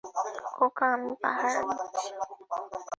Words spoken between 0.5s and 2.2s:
খোকা, আমি পাহারা দিচ্ছি।